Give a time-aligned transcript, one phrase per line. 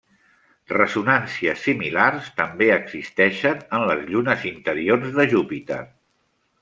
[0.71, 5.79] Ressonàncies similars també existeixen en les llunes interiors de Júpiter.